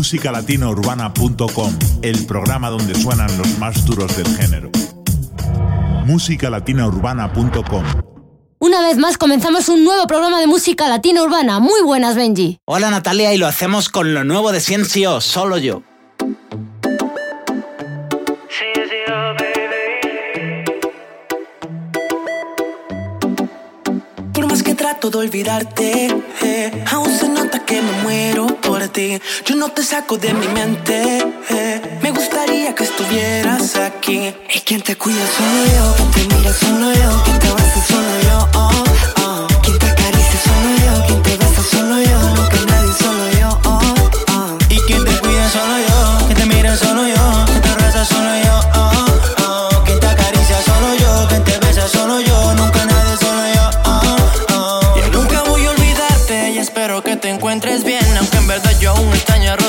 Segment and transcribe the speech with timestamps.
[0.00, 4.70] musicalatinaurbana.com, el programa donde suenan los más duros del género.
[6.06, 7.84] musicalatinaurbana.com
[8.60, 11.60] Una vez más comenzamos un nuevo programa de música latina urbana.
[11.60, 12.56] Muy buenas, Benji.
[12.64, 15.82] Hola Natalia y lo hacemos con lo nuevo de Ciencio, solo yo.
[24.32, 26.08] Por más que trato de olvidarte,
[26.40, 27.26] eh, aún se
[27.66, 29.20] que me muero por ti.
[29.46, 31.24] Yo no te saco de mi mente.
[32.02, 34.34] me gustaría que estuvieras aquí.
[34.54, 38.14] Y quien te cuida solo yo, quien te mira solo yo, quien te abraza solo
[38.28, 38.48] yo.
[38.54, 38.84] Oh,
[39.24, 39.46] oh.
[39.62, 43.48] Quien te acaricia solo yo, quien te besa solo yo, nunca nadie solo yo.
[43.64, 43.80] Oh,
[44.34, 44.58] oh.
[44.68, 48.32] Y quien te cuida solo yo, que te mira solo yo, que te abraza solo
[48.44, 48.49] yo,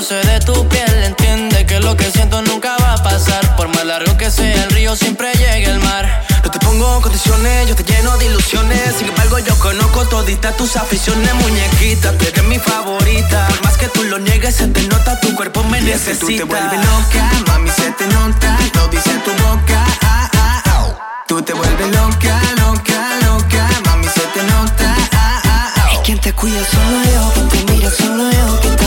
[0.02, 1.04] roce de tu piel.
[1.04, 3.56] Entiende que lo que siento nunca va a pasar.
[3.56, 6.26] Por más largo que sea el río, siempre llega el mar.
[6.44, 8.96] No te pongo condiciones, yo te lleno de ilusiones.
[8.98, 12.18] Sin embargo, yo conozco toditas tus aficiones, muñequita.
[12.18, 13.48] Tú eres mi favorita.
[13.48, 16.12] Por más que tú lo niegues, se te nota, tu cuerpo me Y es que
[16.12, 16.20] necesita.
[16.20, 21.24] tú te vuelves loca, mami, se te nota, lo dice tu boca, ah, ah, ah.
[21.28, 25.94] Tú te vuelves loca, loca, loca, mami, se te nota, ah, ah, ah.
[25.94, 28.86] Y quien te cuida solo yo, quien te mira solo yo, quien te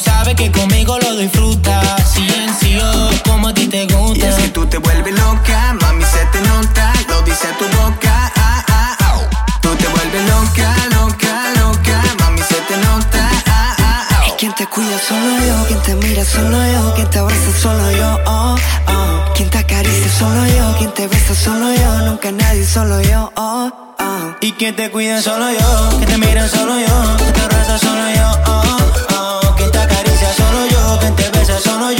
[0.00, 2.10] sabes que conmigo lo disfrutas.
[2.12, 2.82] Silencio,
[3.24, 4.18] como a ti te gusta.
[4.18, 6.92] Y es que tú te vuelves loca, mami, se te nota.
[7.08, 9.20] Lo dice tu boca, ah, ah, ah.
[9.60, 14.26] Tú te vuelves loca, loca, loca, mami, se te nota, ah, ah, ah.
[14.28, 17.90] Y quien te cuida solo yo, quien te mira solo yo, quien te abraza solo
[17.92, 18.56] yo, oh,
[18.88, 19.32] oh.
[19.34, 23.70] Quien te acaricia solo yo, quien te besa solo yo, nunca nadie solo yo, oh,
[23.98, 24.34] oh.
[24.40, 28.10] Y que te cuida solo yo, que te mira solo yo, que te abraza solo
[28.14, 28.69] yo, oh.
[31.60, 31.99] Solo yo,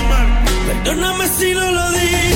[0.67, 2.35] Perdóname si no lo dije,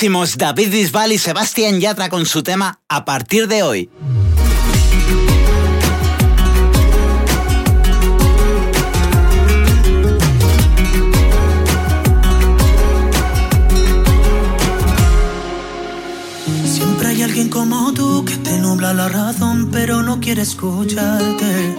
[0.00, 3.90] buenísimos David Bisbal y Sebastián Yatra con su tema A partir de hoy.
[16.64, 21.76] Siempre hay alguien como tú que te nubla la razón pero no quiere escucharte.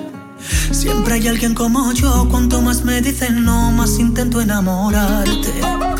[0.69, 5.90] Siempre hay alguien como yo, cuanto más me dicen no, más intento enamorarte.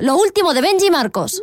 [0.00, 1.42] Lo último de Benji Marcos.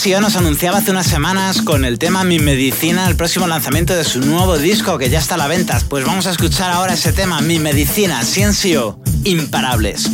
[0.00, 4.20] Nos anunciaba hace unas semanas con el tema Mi Medicina el próximo lanzamiento de su
[4.20, 5.78] nuevo disco que ya está a la venta.
[5.90, 10.10] Pues vamos a escuchar ahora ese tema, Mi Medicina, Ciencio, Imparables.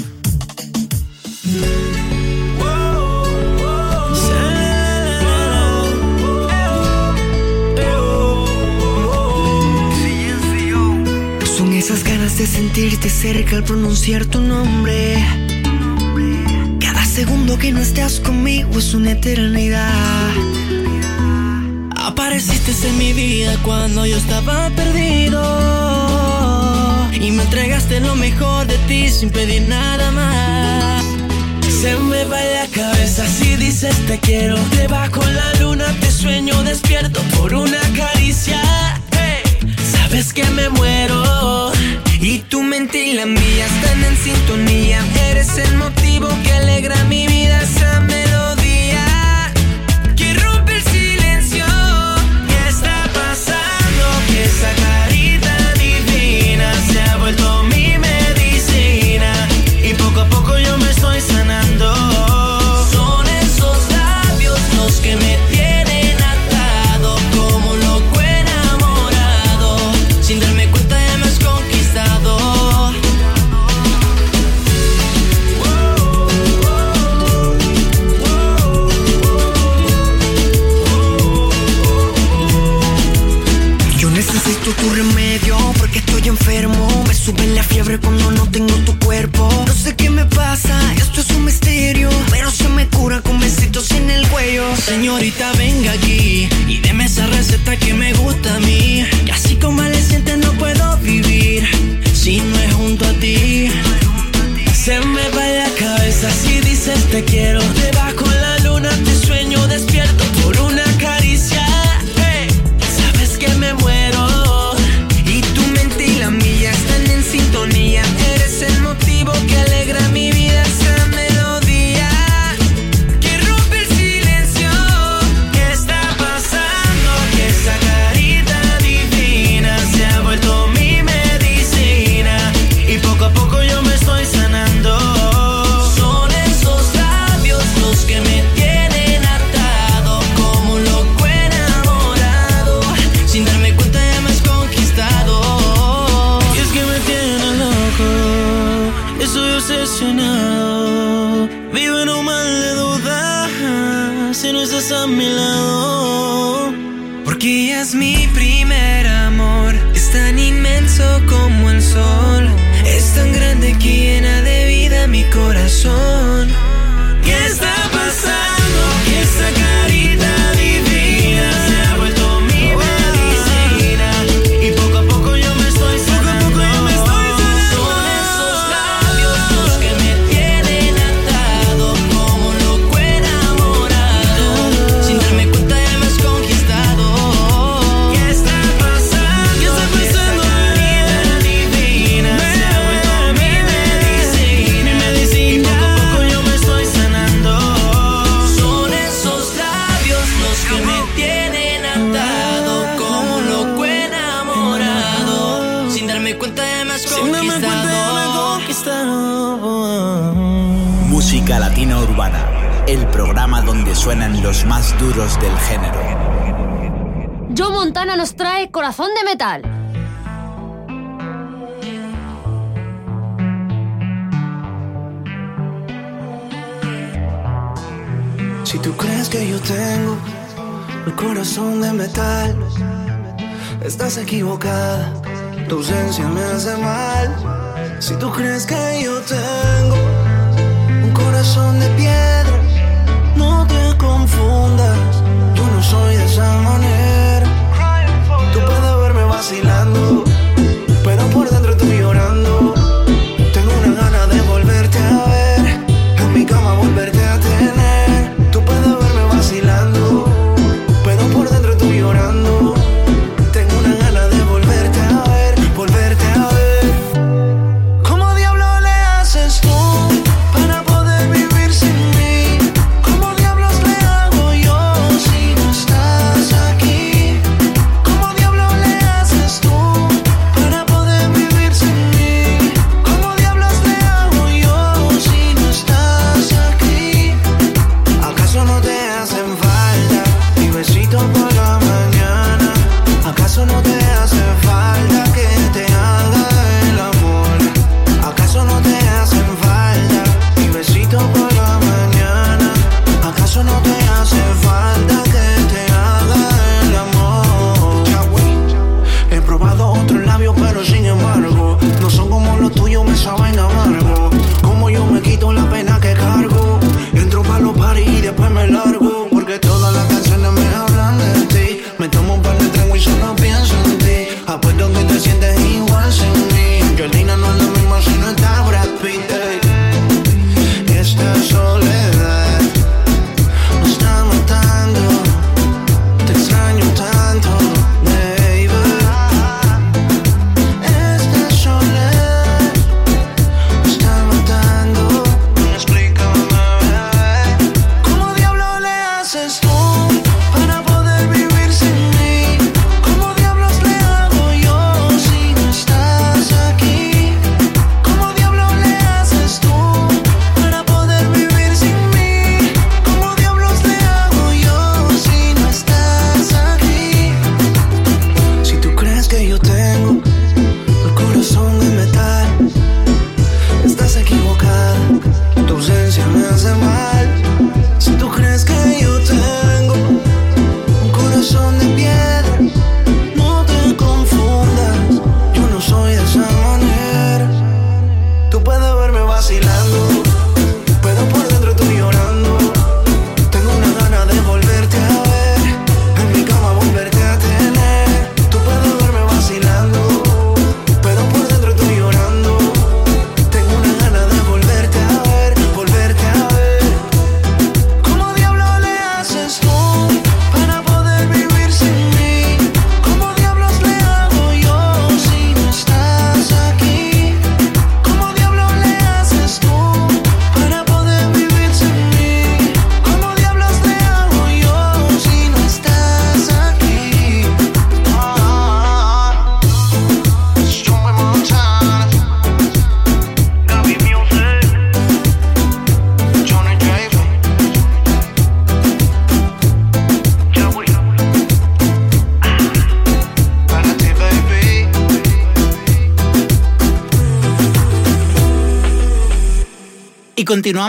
[11.56, 15.55] Son esas ganas de sentirte cerca al pronunciar tu nombre
[17.16, 20.34] segundo que no estás conmigo es una eternidad.
[21.96, 25.40] Apareciste en mi vida cuando yo estaba perdido.
[27.14, 31.06] Y me entregaste lo mejor de ti sin pedir nada más.
[31.80, 34.58] Se me va la cabeza si dices te quiero.
[34.76, 38.60] Debajo la luna te sueño despierto por una caricia.
[39.90, 41.72] Sabes que me muero.
[42.20, 45.02] Y tu mente y la mía están en sintonía.
[45.30, 46.05] Eres el motivo
[46.42, 47.46] que alegra mi vida.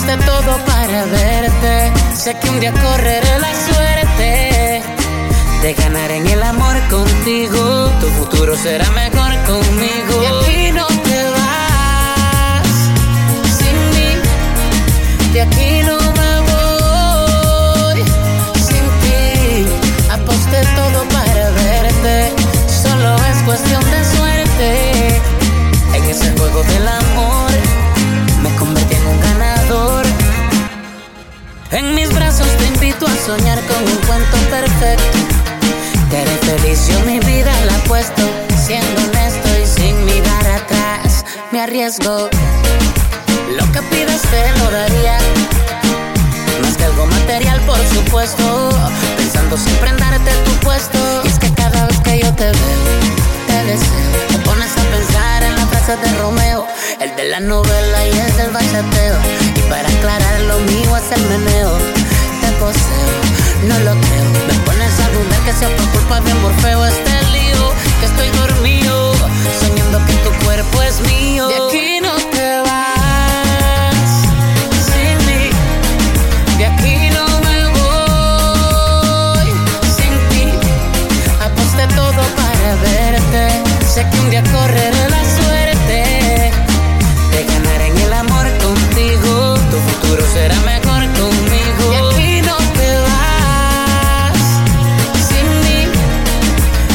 [0.00, 1.92] Aposté todo para verte.
[2.16, 4.82] Sé que un día correré la suerte
[5.60, 7.90] de ganar en el amor contigo.
[8.00, 10.22] Tu futuro será mejor conmigo.
[10.22, 12.66] Y aquí no te vas
[13.58, 15.32] sin mí.
[15.34, 15.99] De aquí no
[41.70, 41.78] Lo
[43.70, 45.18] que pidas te lo daría.
[46.62, 48.70] Más que algo material, por supuesto.
[49.16, 50.98] Pensando siempre en darte tu puesto.
[51.22, 52.82] Es que cada vez que yo te veo,
[53.46, 54.10] te deseo.
[54.30, 56.66] Te pones a pensar en la frase de Romeo,
[57.00, 59.16] el de la novela y el del bachateo.
[59.54, 61.78] Y para aclarar, lo mío es el meneo.
[62.40, 63.14] Te poseo,
[63.68, 64.26] no lo creo.
[64.48, 67.72] Me pones a dudar que sea por culpa de Morfeo este lío.
[68.00, 69.09] Que estoy dormido,
[84.40, 86.50] Día correré la suerte
[87.32, 89.54] de ganar en el amor contigo.
[89.70, 91.84] Tu futuro será mejor conmigo.
[91.90, 94.38] De aquí no te vas
[95.28, 95.80] sin mí.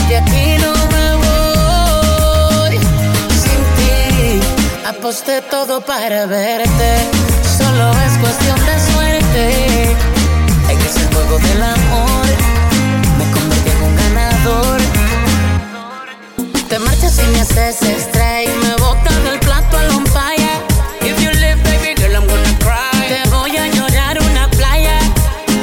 [0.10, 2.78] De aquí no me voy
[3.44, 4.42] sin ti.
[4.88, 6.90] Aposté todo para verte.
[7.58, 9.96] Solo es cuestión de suerte.
[10.70, 12.25] En ese juego del amor
[16.70, 18.50] Te marchas y me haces strike.
[18.64, 20.62] Me botas del plato al on fire.
[21.02, 23.08] If you live, baby girl, I'm gonna cry.
[23.08, 24.98] Te voy a llorar una playa.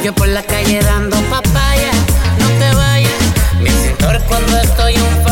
[0.05, 1.91] Yo por la calle dando papaya.
[2.39, 3.13] No te vayas.
[3.61, 5.32] Mi cintor cuando estoy on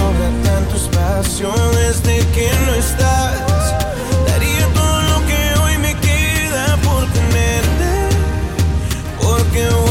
[0.00, 3.74] Sobra tanto espacio desde que no estás.
[4.26, 7.90] Daría todo lo que hoy me queda por tenerte,
[9.20, 9.89] porque vuelvas.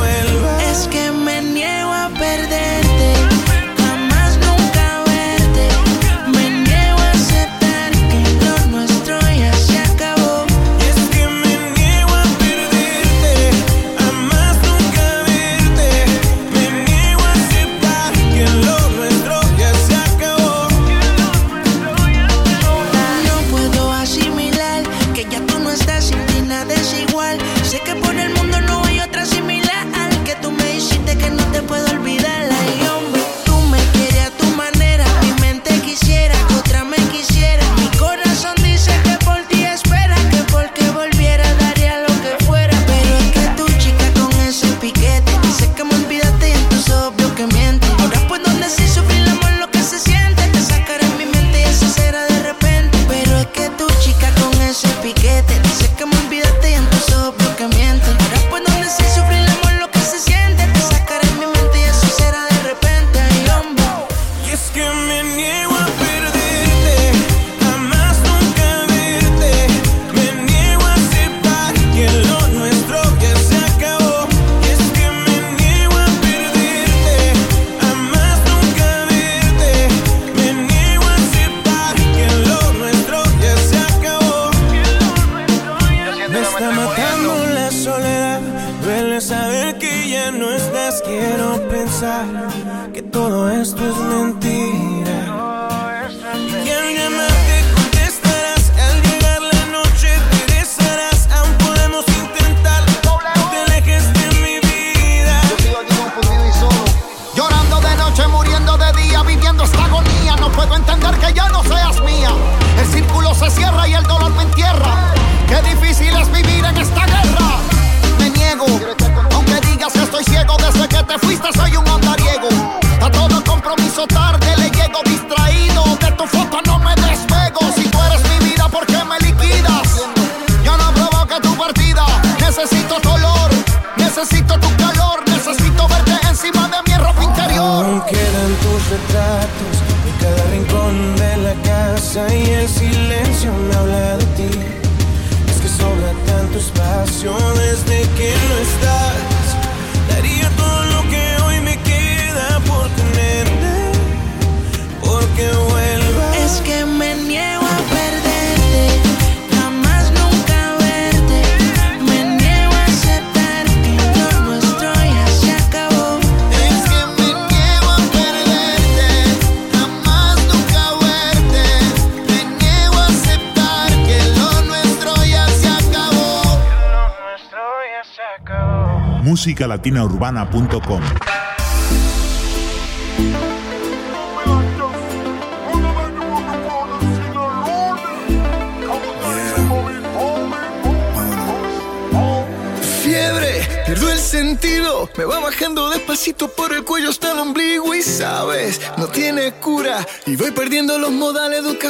[179.79, 181.18] latinaurbanas.com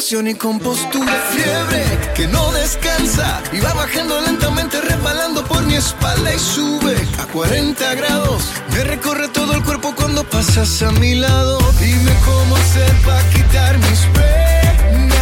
[0.10, 1.13] pasión y compostura.
[1.30, 1.84] Fiebre
[2.15, 7.93] que no descansa y va bajando lentamente, resbalando por mi espalda y sube a 40
[7.93, 8.41] grados.
[8.72, 11.60] Me recorre todo el cuerpo cuando pasas a mi lado.
[11.80, 15.19] Dime cómo hacer para quitar mis penas.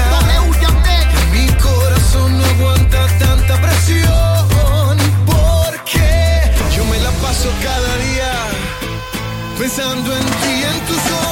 [1.12, 4.97] Que mi corazón no aguanta tanta presión.
[5.26, 8.32] Porque yo me la paso cada día
[9.60, 11.27] pensando en ti, en tus ojos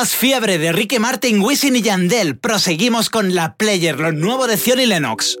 [0.00, 2.38] Fiebre de Ricky Martin, Wisin y Yandel.
[2.38, 5.36] Proseguimos con La Player, lo nuevo de Zion y Lennox.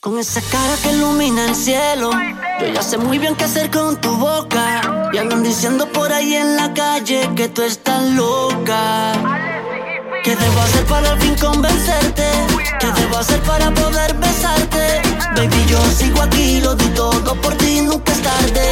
[0.00, 2.10] Con esa cara que ilumina el cielo,
[2.58, 4.80] yo ya sé muy bien qué hacer con tu boca.
[5.12, 9.12] Y andan diciendo por ahí en la calle que tú estás loca.
[10.24, 12.24] ¿Qué debo hacer para al fin convencerte?
[12.80, 15.02] ¿Qué debo hacer para poder besarte?
[15.36, 18.70] Baby, yo sigo aquí, lo di todo por ti, nunca es tarde.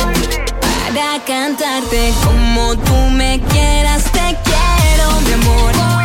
[0.61, 6.00] Para cantarte como tú me quieras, te quiero, mi amor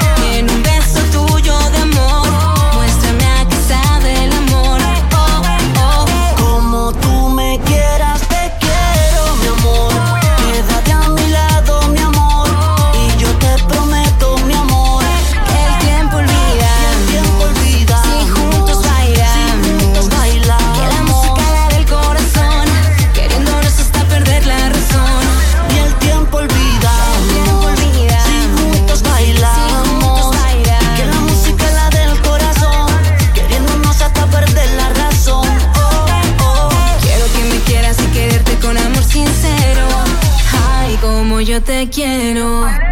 [42.26, 42.85] dinero.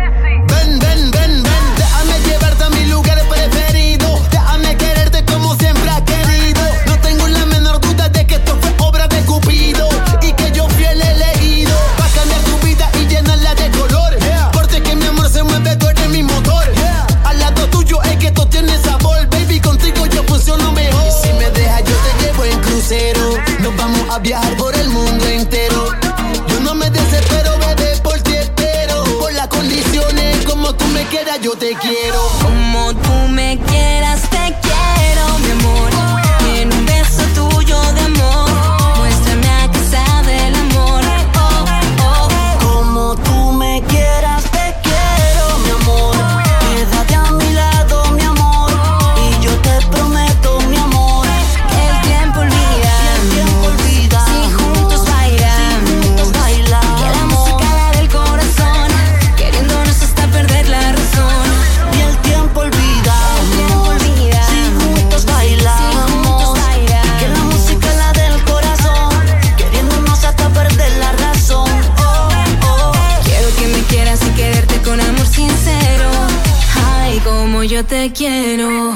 [78.13, 78.95] Quiero.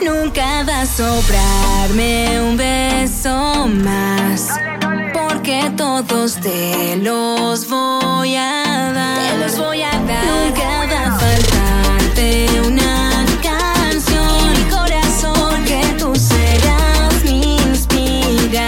[0.00, 4.48] Nunca va a sobrarme un beso más.
[5.12, 9.18] Porque todos te los voy a dar.
[9.18, 10.24] Te los voy a dar.
[10.24, 14.28] Nunca va a faltarte una canción.
[14.40, 18.60] En mi corazón, que tú serás mi inspiración.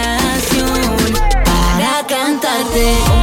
[1.43, 3.14] Para cantarte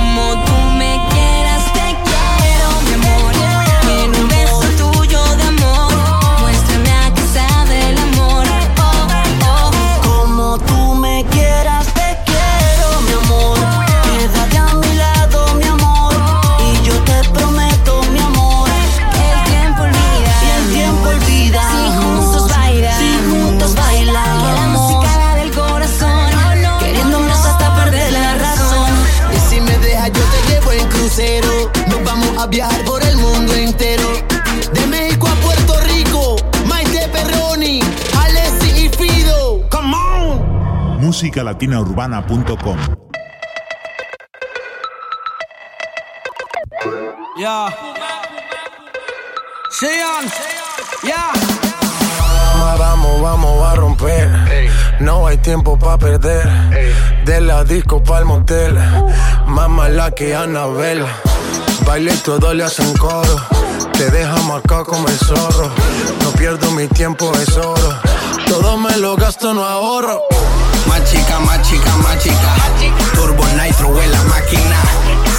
[41.22, 42.76] musicalatinaurbana.com
[47.38, 47.66] Ya.
[49.70, 50.24] Sean.
[51.04, 51.32] Ya.
[52.76, 54.28] Vamos, vamos a romper.
[54.98, 56.48] No hay tiempo para perder.
[57.24, 58.76] De la disco pa'l motel.
[59.46, 61.04] Más mala que Anabel.
[61.86, 63.36] Baile y todo le hacen coro.
[63.92, 65.70] Te deja marcado como el zorro.
[66.24, 68.00] No pierdo mi tiempo, es oro.
[68.48, 70.20] Todo me lo gasto, no ahorro.
[70.86, 72.54] Más chica, más chica, más chica.
[73.14, 74.76] Turbo Nitro en la máquina.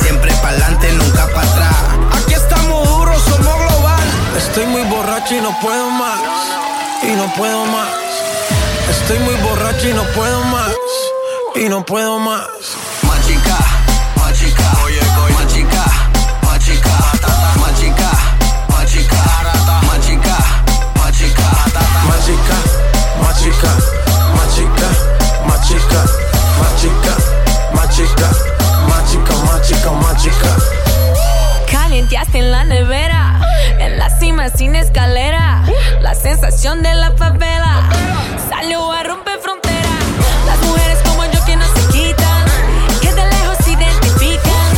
[0.01, 1.75] Siempre pa'lante, nunca para atrás.
[2.17, 4.03] Aquí estamos duros, somos global.
[4.37, 6.19] Estoy muy borracho y no puedo más.
[7.03, 7.89] Y no puedo más.
[8.89, 10.71] Estoy muy borracho y no puedo más.
[11.55, 12.47] Y no puedo más.
[13.03, 13.57] Más chica,
[14.17, 14.63] más chica.
[14.85, 14.99] Oye,
[15.33, 15.83] Más chica,
[16.43, 16.89] más chica.
[17.59, 18.11] Más chica, más chica.
[18.69, 19.23] Más chica,
[19.85, 21.53] más chica.
[22.07, 22.57] Más chica,
[23.21, 23.69] más chica,
[24.35, 25.12] más chica,
[25.45, 26.03] más chica,
[26.59, 27.17] más chica,
[29.91, 30.55] más chica.
[31.71, 33.39] Calienteaste en la nevera,
[33.79, 35.63] en la cima sin escalera.
[36.01, 37.89] La sensación de la favela
[38.49, 39.91] salió a romper fronteras.
[40.45, 42.45] Las mujeres como yo que no se quitan,
[43.01, 44.71] que de lejos se identifican.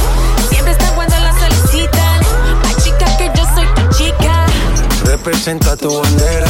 [0.49, 2.19] Siempre están cuando las solicitan.
[2.63, 4.45] Más chica que yo soy tu chica.
[5.05, 6.47] Representa tu bandera.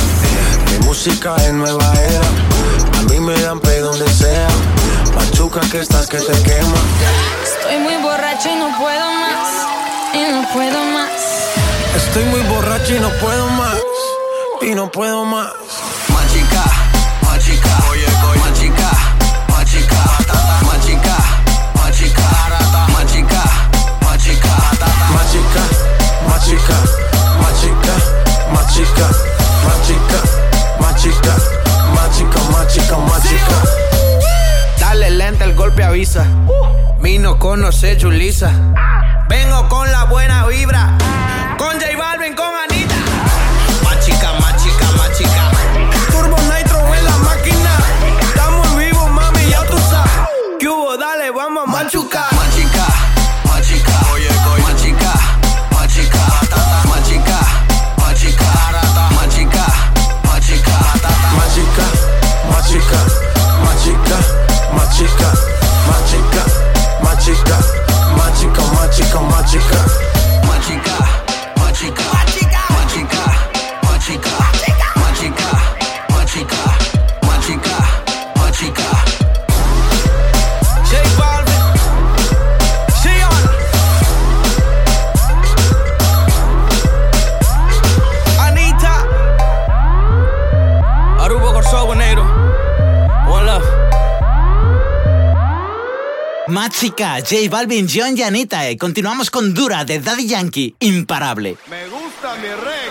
[0.71, 2.54] Mi música es nueva era.
[3.05, 4.47] A mí me dan pe donde sea.
[5.13, 6.79] Machuca que estás que te quema.
[7.43, 9.67] Estoy muy borracho y no puedo más.
[10.13, 11.11] Y no puedo más.
[11.95, 13.77] Estoy muy borracho y no puedo más.
[14.61, 15.53] Y no puedo más.
[16.09, 16.63] Más chica,
[17.21, 17.77] más chica.
[17.91, 18.07] Oye,
[18.39, 18.91] Más chica,
[19.49, 20.01] más chica.
[20.65, 21.17] Más chica,
[21.79, 22.01] más
[28.75, 29.09] chica.
[29.63, 30.19] Más chica,
[30.79, 33.55] más chica más chica, más chica, más chica.
[34.79, 36.25] Dale lenta, el golpe avisa.
[36.47, 37.01] Uh.
[37.01, 38.51] Vino, conoce, chuliza.
[38.75, 39.25] Ah.
[39.29, 40.97] Vengo con la buena vibra.
[41.57, 42.54] Con J Balvin, con
[65.87, 66.45] Magica,
[67.03, 67.57] magica,
[68.17, 69.85] magica, magica, magica,
[70.47, 70.95] magica,
[71.57, 72.14] magica.
[96.55, 98.69] Matsica, J Balvin, John y Anita.
[98.69, 98.77] Eh.
[98.77, 101.57] Continuamos con Dura de Daddy Yankee, imparable.
[101.69, 102.84] Me gusta mi rey.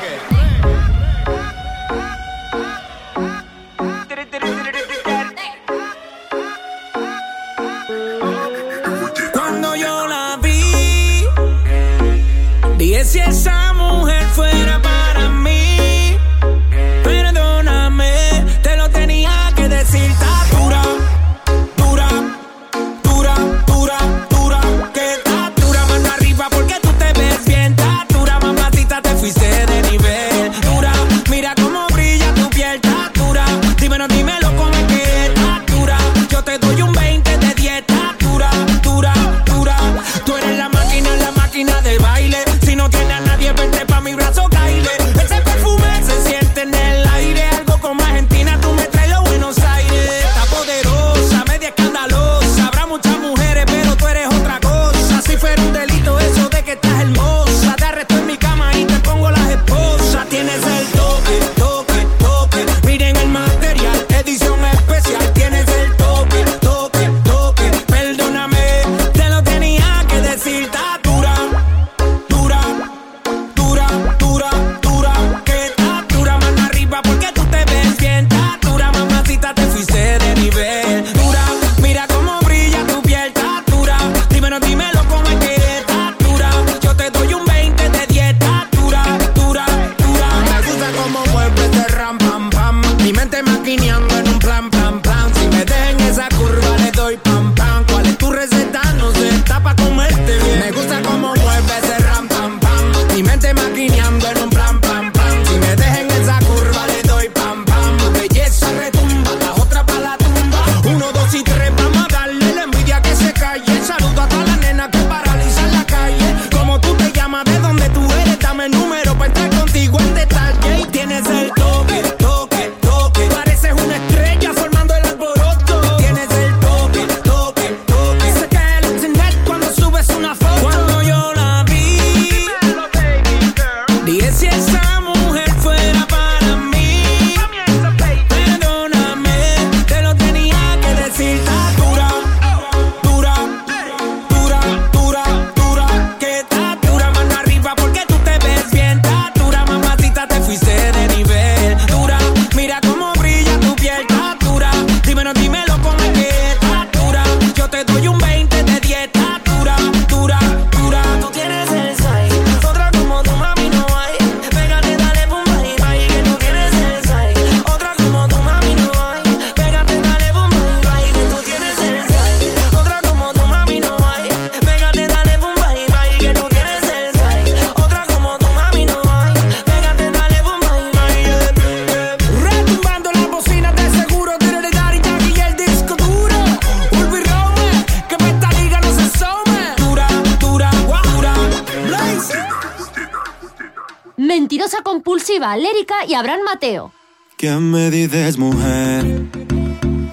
[196.65, 196.93] Mateo.
[197.37, 199.05] Que me dices, mujer,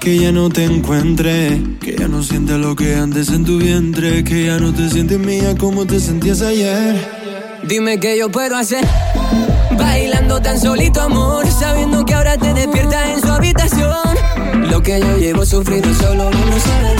[0.01, 4.25] que ya no te encuentre, que ya no sientes lo que antes en tu vientre,
[4.25, 7.07] que ya no te sientes mía como te sentías ayer.
[7.63, 8.85] Dime qué yo puedo hacer.
[9.77, 14.69] Bailando tan solito, amor, sabiendo que ahora te despiertas en su habitación.
[14.69, 16.95] Lo que yo llevo sufrido solo no sabe.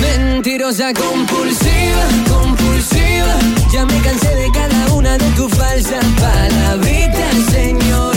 [0.00, 3.34] Mentirosa compulsiva, compulsiva.
[3.72, 8.15] Ya me cansé de cada una de tus falsas palabritas, señor.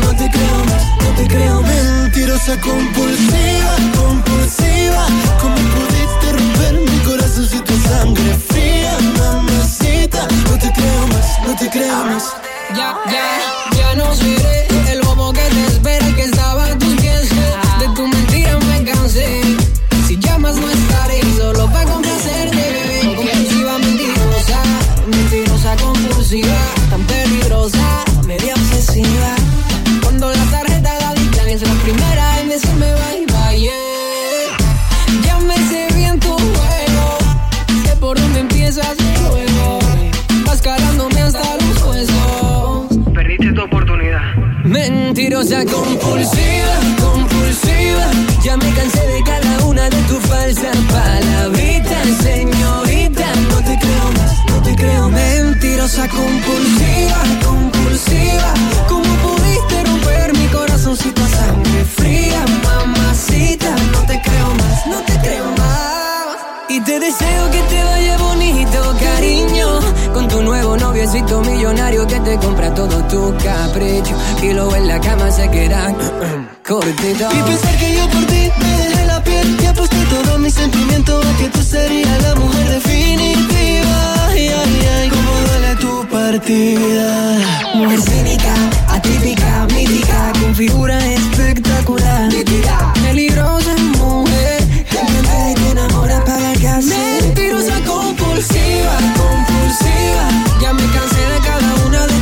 [0.00, 1.70] No te creo más, no te creo más.
[1.70, 5.06] Mentirosa compulsiva, compulsiva.
[5.40, 10.28] ¿Cómo pudiste romper mi corazón si tu sangre fría, mamacita?
[10.50, 12.24] No te creo más, no te creo más.
[12.76, 17.28] Ya, ya, ya no seré el bobo que te espera que estaba en tus pies.
[17.78, 19.42] De tu mentira me cansé.
[20.06, 23.16] Si llamas no estaré solo para complacerte, bebé.
[23.16, 24.62] Compulsiva, mentirosa,
[25.06, 26.58] mentirosa compulsiva,
[26.90, 29.39] tan peligrosa, media obsesiva
[31.62, 34.56] la primera y me se me va y va, yeah.
[35.24, 37.18] Ya me sé bien tu juego,
[37.84, 39.78] sé por dónde empiezas luego.
[40.46, 43.12] Vas calándome hasta los huesos.
[43.14, 44.22] Perdiste tu oportunidad.
[44.64, 48.06] Mentirosa compulsiva, compulsiva.
[48.42, 51.39] Ya me cansé de cada una de tus falsas palabras
[72.40, 75.94] compra todo tu capricho y luego en la cama se quedan
[76.66, 77.34] cortitos.
[77.34, 81.20] Y pensar que yo por ti me dejé la piel y aposté todo mi sentimiento
[81.20, 84.26] a que tú serías la mujer definitiva.
[84.28, 87.38] Ay, ay, ay, cómo duele tu partida.
[87.74, 88.54] Mujer cínica,
[88.88, 92.30] atípica, mítica, con figura espectacular.
[93.02, 97.22] Peligrosa mujer, que te enamora para casar.
[97.22, 100.24] Mentirosa compulsiva, compulsiva.
[100.60, 101.09] Ya me cansé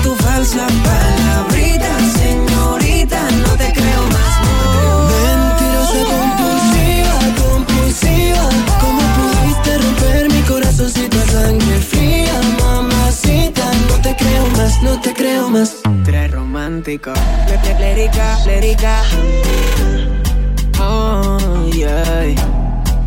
[0.09, 4.33] de de tus falsas palabritas, señorita, no te creo más.
[4.45, 5.09] no.
[5.09, 8.49] Mentirosa compulsiva, compulsiva.
[8.81, 13.65] ¿Cómo pudiste romper mi corazoncito a sangre fría, mamacita?
[13.89, 15.77] No te creo más, no te creo más.
[16.05, 17.13] Tres romántico,
[17.47, 19.03] le- le- lérica, lérica.
[20.81, 21.39] Oh,
[21.73, 22.35] yeah.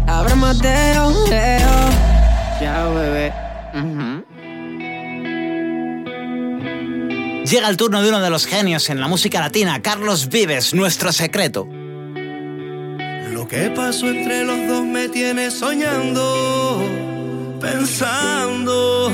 [0.07, 1.89] Abra Mateo, Leo.
[2.59, 3.33] Chao, bebé.
[7.51, 11.11] Llega el turno de uno de los genios en la música latina, Carlos Vives, nuestro
[11.11, 11.67] secreto.
[13.33, 16.81] Lo que pasó entre los dos me tiene soñando,
[17.59, 19.11] pensando,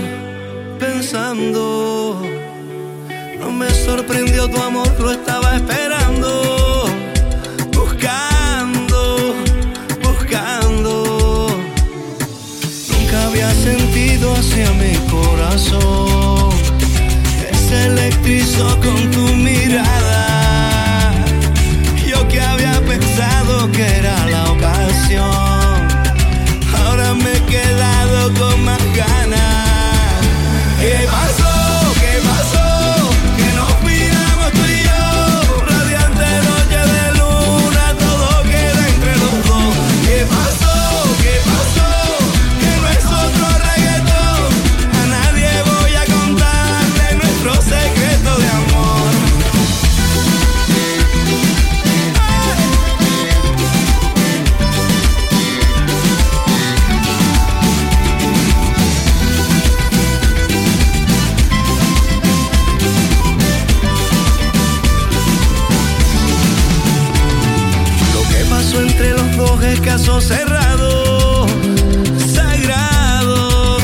[0.77, 2.21] pensando.
[3.39, 6.85] No me sorprendió tu amor, lo estaba esperando,
[7.73, 9.33] buscando,
[10.03, 11.47] buscando.
[12.91, 16.26] Nunca había sentido hacia mi corazón
[17.67, 21.13] se electrizó con tu mirada.
[22.07, 25.87] Yo que había pensado que era la ocasión,
[26.77, 29.36] ahora me he quedado con más ganas.
[70.21, 71.45] Cerrado,
[72.33, 73.77] sagrado,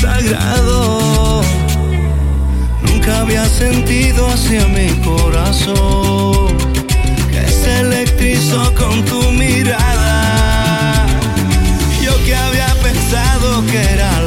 [0.00, 1.42] sagrado.
[2.82, 6.56] Nunca había sentido hacia mi corazón
[7.30, 11.06] que se electrizó con tu mirada.
[12.02, 14.19] Yo que había pensado que era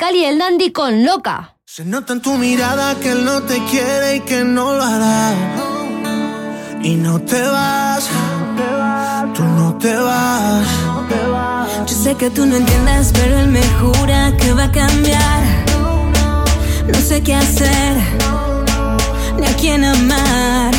[0.00, 1.56] Cali y el Dandy con Loca.
[1.66, 5.34] Se nota en tu mirada que él no te quiere y que no lo hará.
[6.82, 8.08] Y no te vas,
[9.34, 10.66] tú no te vas.
[11.86, 15.42] Yo sé que tú no entiendes, pero él me jura que va a cambiar.
[16.86, 17.98] No sé qué hacer,
[19.38, 20.72] ni a quién amar.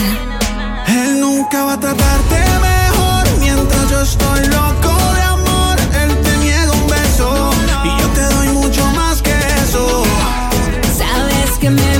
[0.87, 5.00] Él nunca va a tratarte mejor mientras yo estoy loco
[11.61, 11.90] que me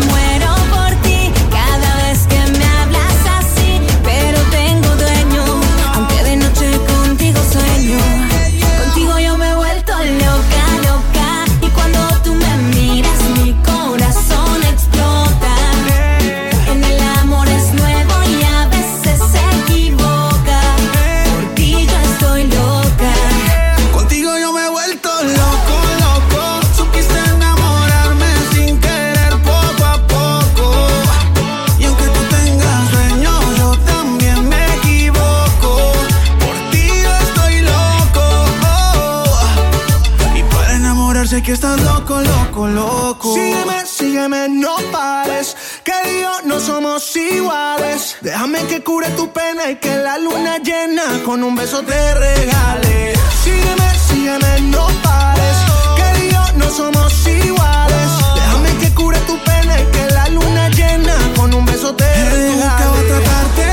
[41.52, 43.34] que estás loco, loco, loco.
[43.34, 45.58] Sígueme, sígueme, no pares.
[45.84, 48.16] Que yo no somos iguales.
[48.22, 53.14] Déjame que cure tu pena y que la luna llena con un beso te regale.
[53.43, 55.58] Sígueme, sígueme, no pares.
[55.99, 58.10] Que yo no somos iguales.
[58.36, 63.71] Déjame que cure tu pena y que la luna llena con un beso te regale.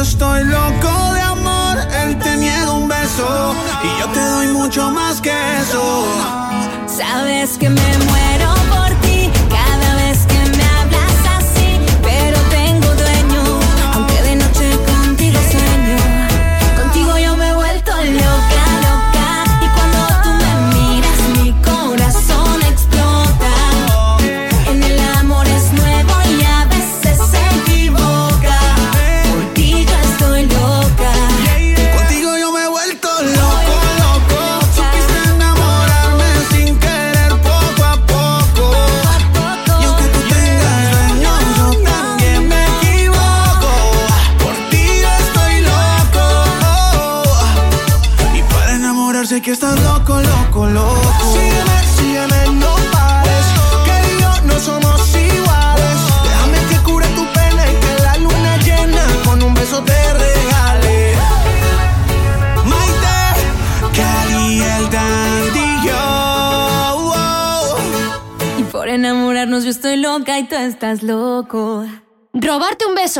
[0.00, 1.78] Estoy loco de amor.
[2.02, 6.06] Él te niega un beso y yo te doy mucho más que eso.
[6.86, 7.87] Sabes que me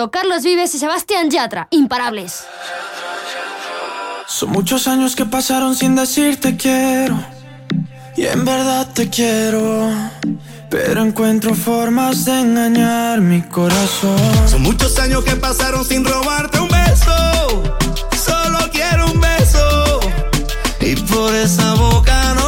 [0.06, 2.44] Carlos Vives y Sebastián Yatra, imparables.
[4.28, 7.18] Son muchos años que pasaron sin decirte quiero.
[8.16, 9.90] Y en verdad te quiero.
[10.70, 14.48] Pero encuentro formas de engañar mi corazón.
[14.48, 17.64] Son muchos años que pasaron sin robarte un beso.
[18.16, 20.00] Solo quiero un beso.
[20.80, 22.47] Y por esa boca no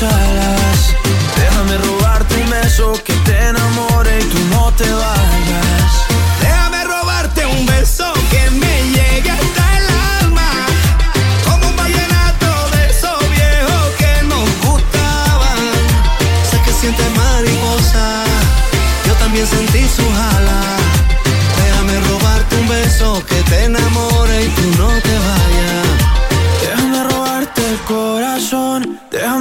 [0.00, 5.19] Déjame robarte un beso que te enamore y tú no te vayas.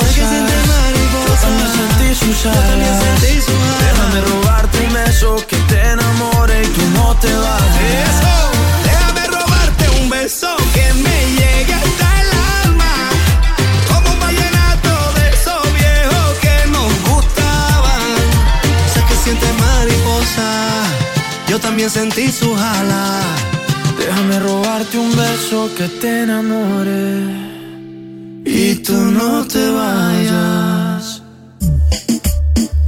[0.00, 0.14] mariposas.
[0.14, 1.28] Sé que sientes mariposas.
[1.28, 3.04] Yo también sentí sus Yo también alas.
[3.04, 3.78] sentí sus alas.
[3.84, 7.76] Déjame robarte un beso que te enamore y tú no te vayas.
[8.10, 8.34] Eso,
[8.84, 12.30] déjame robarte un beso que me llegue hasta el
[12.64, 12.94] alma.
[13.88, 18.02] Como un vallenato de esos viejos que nos gustaban.
[18.92, 20.48] Sé que sientes mariposa,
[21.48, 23.24] yo también sentí su alas.
[23.98, 27.47] Déjame robarte un beso que te enamore
[28.88, 31.22] tú no te vayas.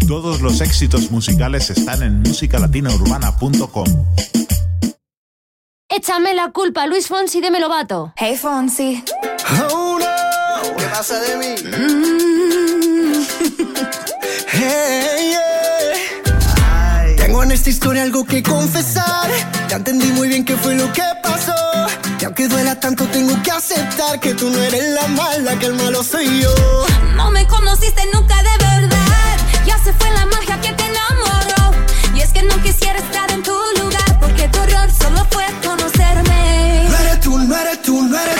[0.08, 3.86] Todos los éxitos musicales están en musicalatinaurbana.com.
[5.90, 8.14] Échame la culpa, Luis Fonsi de Melovato.
[8.16, 9.04] Hey Fonsi.
[9.70, 11.54] Oh no, ¿qué pasa de mí?
[11.68, 13.26] Mm.
[14.52, 15.32] Hey,
[16.56, 17.16] yeah.
[17.16, 19.30] Tengo en esta historia algo que confesar.
[19.68, 21.69] Ya entendí muy bien qué fue lo que pasó.
[22.20, 25.74] Y aunque duela tanto, tengo que aceptar que tú no eres la mala, que el
[25.74, 26.54] malo soy yo.
[27.16, 29.38] No me conociste nunca de verdad.
[29.64, 31.86] Ya se fue la magia que te enamoró.
[32.14, 34.20] Y es que no quisiera estar en tu lugar.
[34.20, 36.88] Porque tu error solo fue conocerme.
[36.90, 38.39] No eres tú, no eres tú, no eres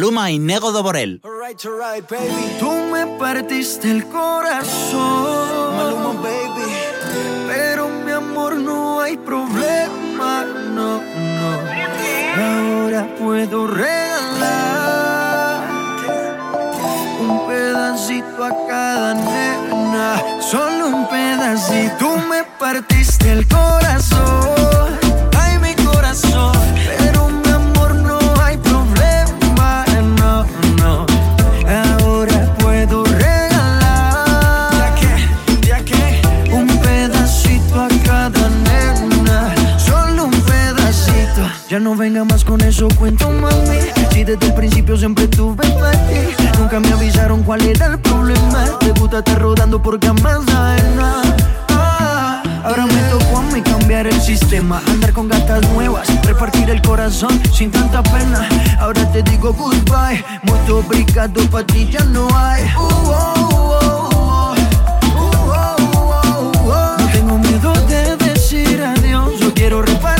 [0.00, 1.20] Maluma y Nego do Borel.
[2.58, 5.76] Tú me partiste el corazón.
[5.76, 6.72] Maluma, baby.
[7.46, 10.46] Pero mi amor, no hay problema.
[10.74, 11.58] No, no.
[12.34, 15.68] Ahora puedo regalar
[17.20, 20.22] un pedacito a cada nena.
[20.40, 21.96] Solo un pedacito.
[21.98, 23.89] Tú me partiste el corazón.
[42.60, 43.78] Con eso, cuento mami.
[44.12, 46.58] Si desde el principio siempre tuve ti.
[46.58, 48.64] Nunca me avisaron cuál era el problema.
[48.80, 50.40] Te gusta estar rodando por camas.
[51.68, 56.82] Ah, Ahora me tocó a mí cambiar el sistema, andar con gatas nuevas, repartir el
[56.82, 58.46] corazón sin tanta pena.
[58.78, 62.64] Ahora te digo goodbye, mucho obrigado, pa' ti ya no hay.
[62.76, 64.54] Uh, oh, oh,
[66.66, 66.96] oh.
[66.98, 70.19] No tengo miedo de decir adiós, yo quiero repartirme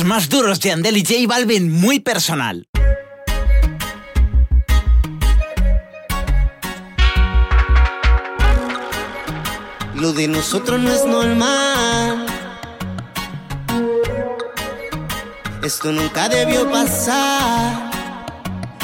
[0.00, 2.66] De más duros, Yandel y J Balvin, muy personal.
[9.94, 12.24] Lo de nosotros no es normal.
[15.62, 17.90] Esto nunca debió pasar.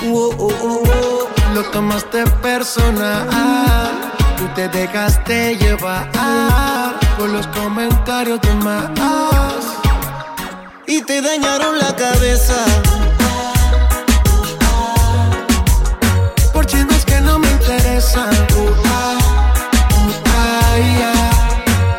[0.05, 1.55] Oh, oh, oh, oh.
[1.55, 6.10] Lo tomaste personal, tú te dejaste llevar
[7.16, 9.45] por los comentarios de más.
[10.88, 12.54] Y te dañaron la cabeza.
[16.52, 18.30] Por chismes que no me interesan.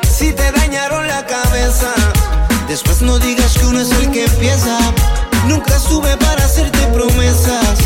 [0.09, 1.93] Si te dañaron la cabeza,
[2.69, 4.77] después no digas que uno es el que empieza.
[5.47, 7.79] Nunca estuve para hacerte promesas.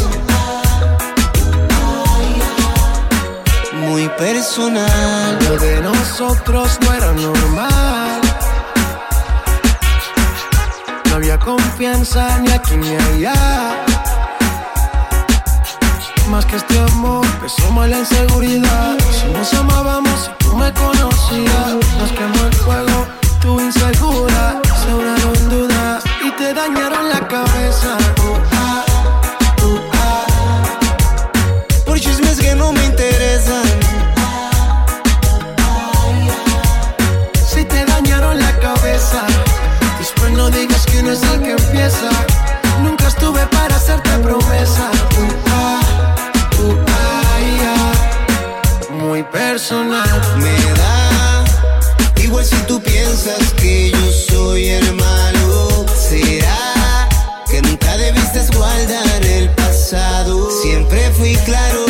[3.73, 5.39] Muy personal.
[5.49, 8.20] Lo de nosotros no era normal.
[11.21, 13.85] Había confianza ni aquí ni allá.
[16.29, 17.23] Más que este amor,
[17.75, 18.97] mal la inseguridad.
[19.11, 23.05] Si nos amábamos, si tú me conocías, nos quemó el fuego,
[23.39, 27.97] tu insegura, sembraron dudas y te dañaron la cabeza.
[49.69, 51.45] Me da
[52.23, 55.85] igual si tú piensas que yo soy el malo.
[55.95, 57.07] ¿Será
[57.47, 60.49] que nunca debiste guardar el pasado?
[60.63, 61.80] Siempre fui claro,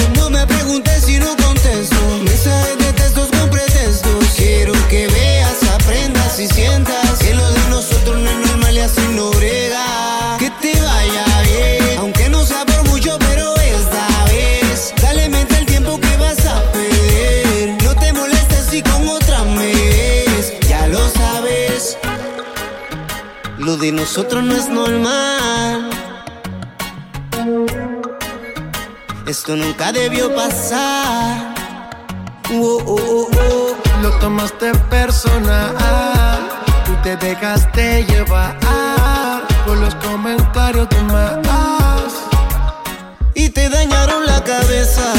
[23.81, 25.89] de nosotros no es normal.
[29.25, 31.55] Esto nunca debió pasar.
[32.53, 34.01] Oh, oh, oh, oh.
[34.03, 35.75] Lo tomaste personal,
[36.85, 38.55] tú te dejaste llevar
[39.65, 42.13] por los comentarios de más.
[43.33, 45.11] Y te dañaron la cabeza.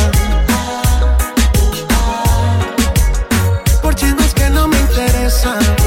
[3.83, 5.82] Por chismes que no me interesan.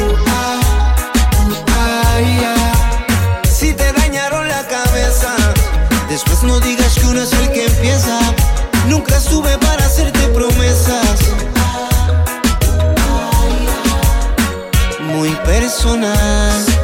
[15.45, 16.74] Personal.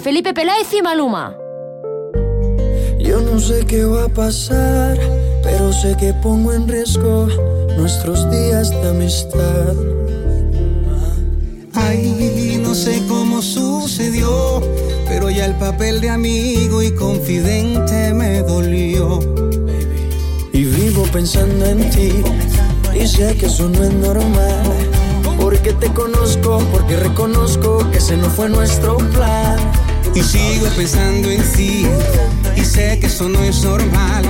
[0.00, 1.36] Felipe Peláez y Maluma.
[2.98, 4.98] Yo no sé qué va a pasar,
[5.42, 7.26] pero sé que pongo en riesgo
[7.76, 9.74] nuestros días de amistad.
[11.74, 14.62] Ay, no sé cómo sucedió,
[15.08, 19.18] pero ya el papel de amigo y confidente me dolió.
[20.52, 22.12] Y vivo pensando en ti,
[22.94, 24.62] y sé que eso no es normal.
[25.40, 29.58] Porque te conozco, porque reconozco que ese no fue nuestro plan.
[30.14, 31.86] Y sigo pensando en ti,
[32.56, 34.24] y sé que eso no es normal.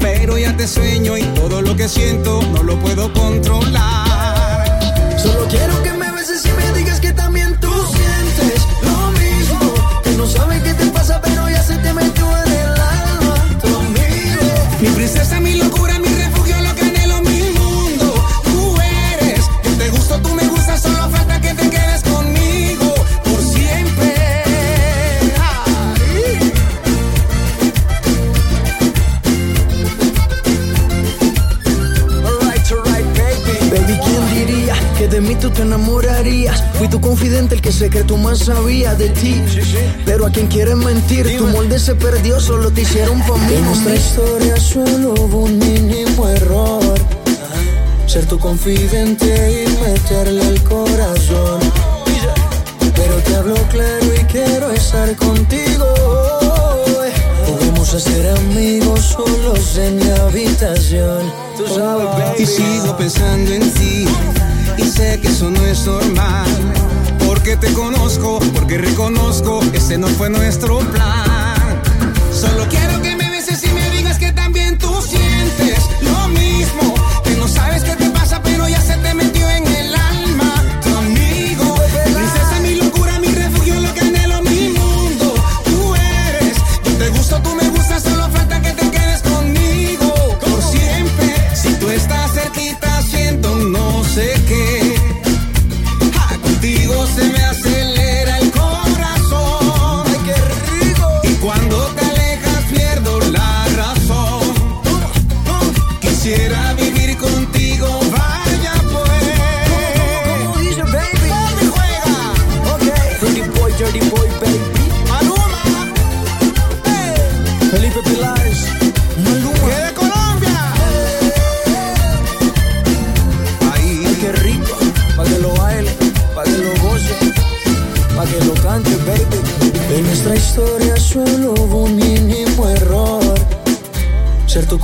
[0.00, 4.64] Pero ya te sueño y todo lo que siento no lo puedo controlar.
[5.16, 7.53] Solo quiero que me beses y me digas que también
[38.94, 39.42] sabía de ti.
[40.04, 43.54] Pero a quien quieres mentir, tu molde se perdió, solo te hicieron mí.
[43.54, 46.94] En nuestra historia solo hubo un mínimo error.
[48.06, 51.60] Ser tu confidente y meterle el corazón.
[52.94, 55.86] Pero te hablo claro y quiero estar contigo.
[57.46, 61.32] Podemos ser amigos solos en mi habitación.
[61.56, 62.42] Tú sabes, baby.
[62.42, 64.06] Y sigo pensando en ti
[64.78, 66.83] y sé que eso no es normal.
[67.44, 71.82] Porque te conozco, porque reconozco, ese no fue nuestro plan.
[72.32, 75.78] Solo quiero que me beses y me digas que también tú sientes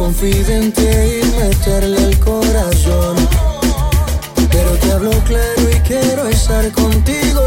[0.01, 3.17] confidente y meterle el corazón.
[4.51, 7.43] Pero te hablo claro y quiero estar contigo.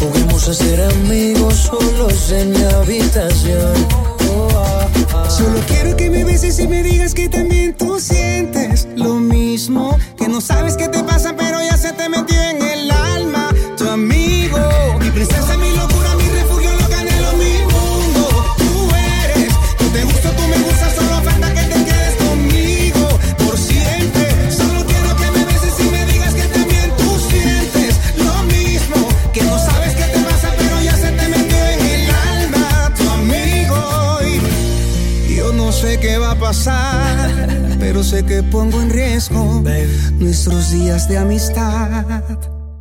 [0.00, 3.74] Juguemos a ser amigos solos en mi habitación.
[4.28, 5.30] Oh, ah, ah.
[5.30, 9.96] Solo quiero que me beses y me digas que también tú sientes lo mismo.
[10.16, 11.67] Que no sabes qué te pasa, pero ya
[38.38, 39.64] que pongo en riesgo
[40.20, 42.04] nuestros días de amistad.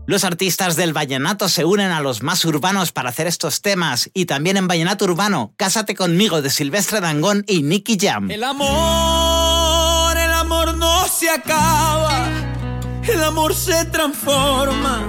[0.05, 4.25] Los artistas del vallenato se unen a los más urbanos para hacer estos temas y
[4.25, 8.29] también en Vallenato Urbano, Cásate conmigo de Silvestre Dangón y Nicky Jam.
[8.29, 12.29] El amor, el amor no se acaba.
[13.01, 15.01] El amor se transforma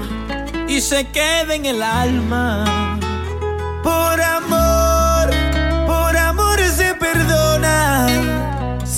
[0.67, 2.99] y se queda en el alma.
[3.83, 4.88] Por amor,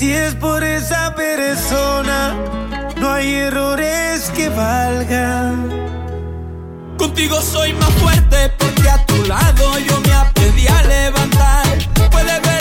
[0.00, 2.34] Si es por esa persona,
[2.96, 5.68] no hay errores que valgan.
[6.96, 11.66] Contigo soy más fuerte porque a tu lado yo me aprendí a levantar.
[12.10, 12.59] Puedes ver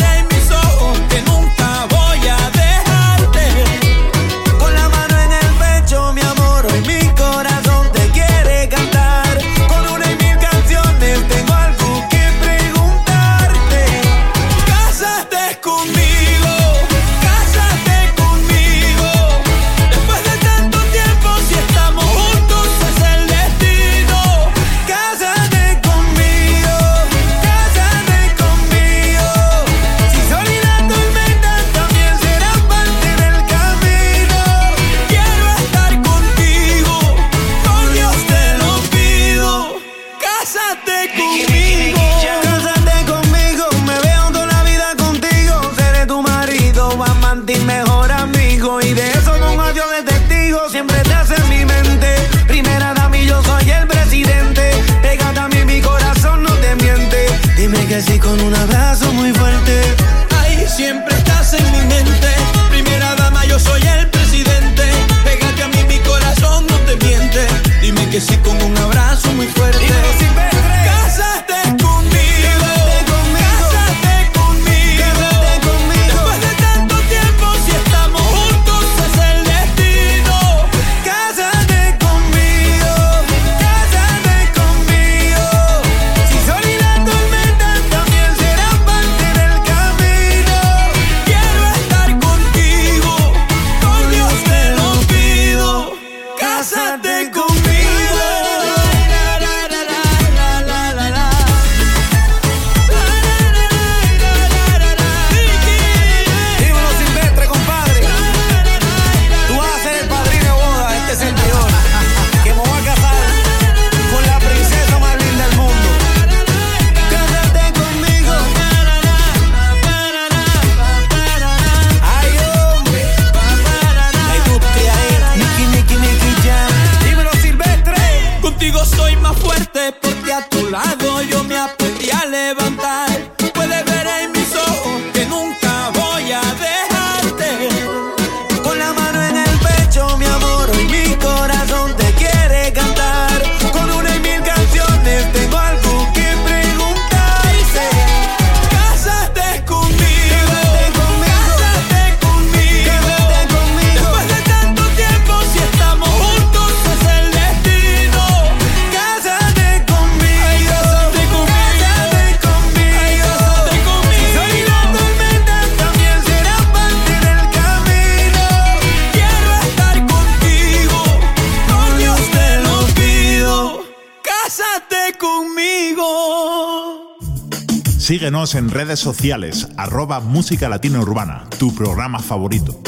[178.56, 182.82] En redes sociales, arroba Música Latina Urbana, tu programa favorito.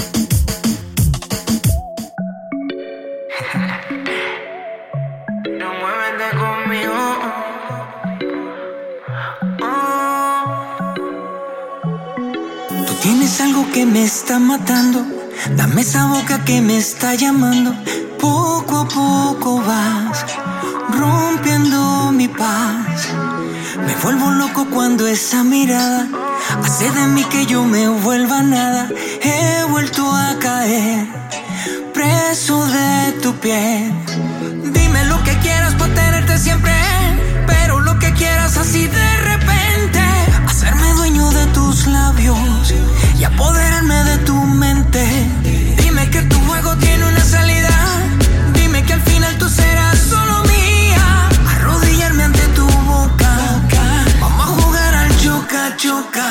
[9.61, 10.65] Oh.
[12.88, 15.05] Tú Tienes algo que me está matando,
[15.55, 17.75] dame esa boca que me está llamando.
[18.19, 20.25] Poco a poco vas
[20.89, 22.80] rompiendo mi paz
[24.03, 26.07] vuelvo loco cuando esa mirada
[26.63, 28.89] hace de mí que yo me vuelva nada.
[29.21, 31.07] He vuelto a caer,
[31.93, 33.93] preso de tu piel.
[34.73, 36.73] Dime lo que quieras para tenerte siempre,
[37.45, 40.01] pero lo que quieras así de repente.
[40.47, 42.73] Hacerme dueño de tus labios
[43.19, 45.30] y apoderarme de tu mente
[55.83, 56.30] machucar.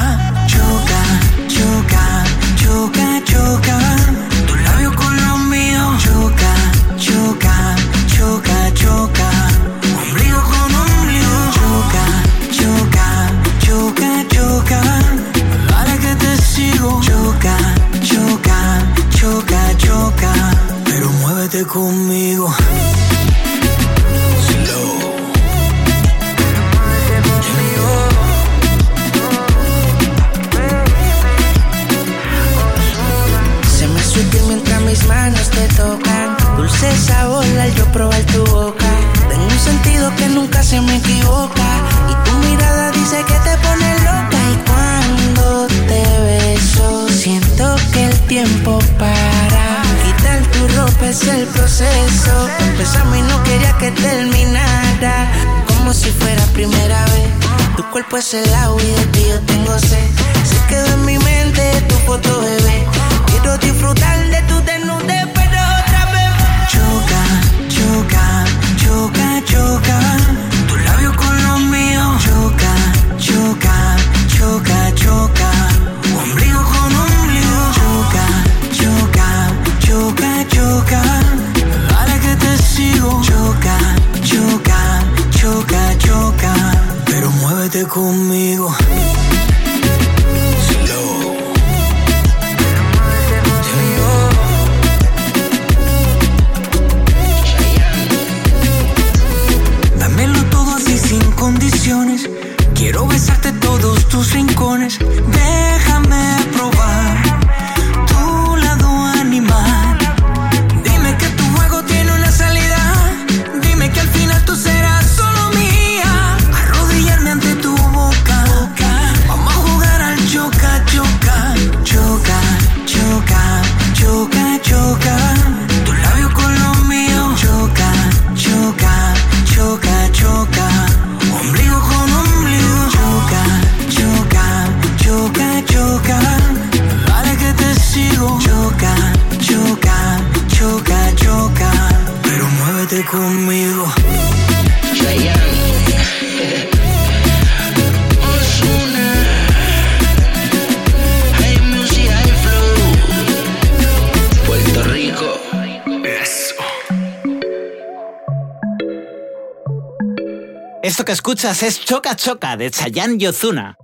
[161.41, 163.75] escuchas es Choca Choca de Chayanne Yozuna.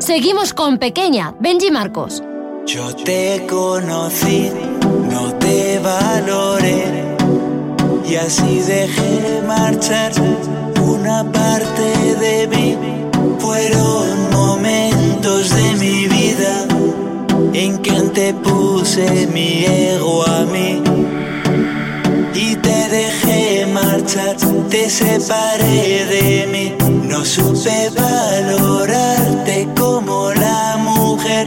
[0.00, 2.20] Seguimos con Pequeña, Benji Marcos.
[2.66, 4.50] Yo te conocí,
[5.12, 7.16] no te valoré
[8.04, 10.12] y así dejé marchar
[10.82, 12.76] una parte de mí.
[13.38, 16.66] Fueron momentos de mi vida
[17.52, 20.82] en que antepuse mi ego a mí
[22.34, 24.43] y te dejé marchar
[24.74, 26.74] te separé de mí,
[27.08, 31.46] no supe valorarte como la mujer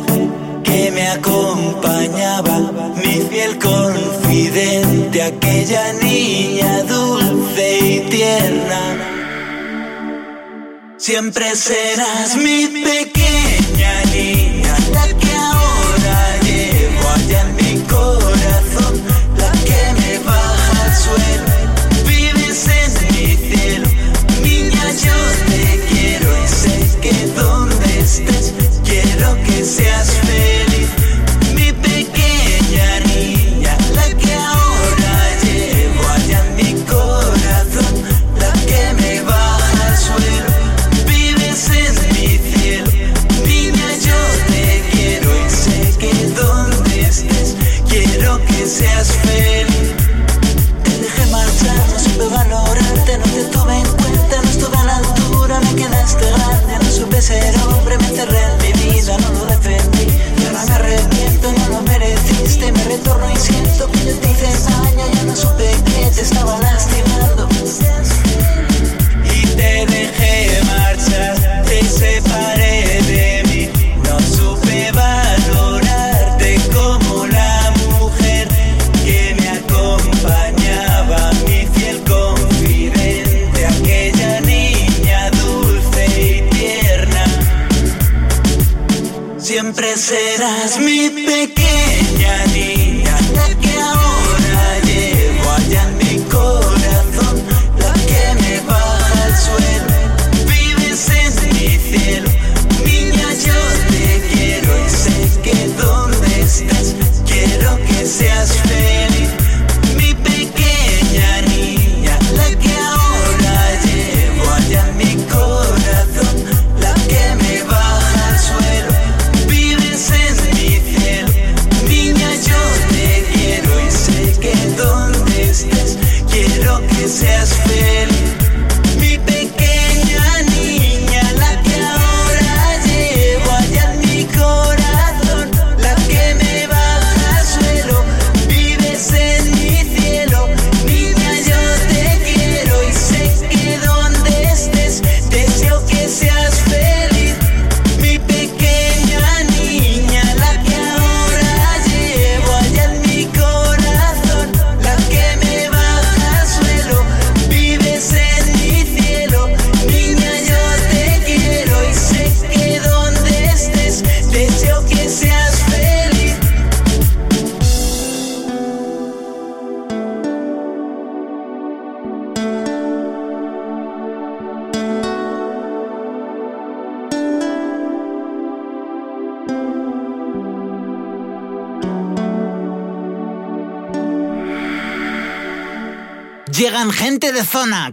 [0.64, 2.58] que me acompañaba,
[2.96, 8.82] mi fiel confidente, aquella niña dulce y tierna.
[10.96, 13.07] Siempre serás mi pecado.